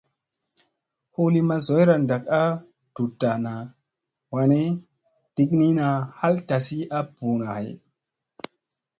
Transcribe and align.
Huu 1.13 1.25
lima 1.35 1.55
zoyra 1.65 1.95
ɗak 2.09 2.23
a 2.39 2.41
ɗuɗta 2.93 3.29
na 3.45 3.53
wanni, 4.33 4.61
ɗiknina 5.35 5.85
haal 6.17 6.35
tasi 6.47 6.77
a 6.97 6.99
ɓuuna 7.15 7.47
hay. 7.55 7.67